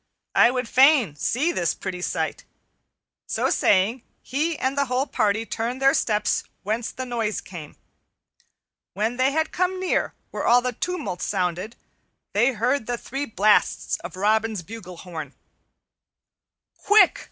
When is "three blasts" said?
12.97-13.97